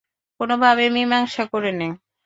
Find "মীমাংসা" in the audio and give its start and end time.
0.95-1.43